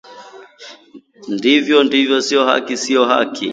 [1.35, 1.77] Ndiyo!
[1.87, 2.15] Ndiyo!
[2.27, 2.73] Sio haki!
[2.83, 3.45] Sio haki